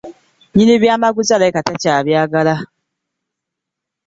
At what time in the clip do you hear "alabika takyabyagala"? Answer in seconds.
1.33-2.55